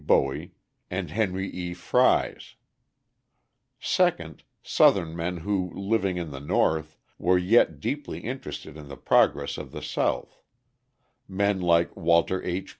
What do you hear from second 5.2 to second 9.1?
who, living in the North, were yet deeply interested in the